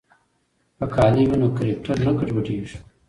که 0.77 0.85
کالي 0.95 1.23
وي 1.27 1.35
نو 1.41 1.47
کرکټر 1.57 1.95
نه 2.05 2.11
ګډوډیږي. 2.17 2.77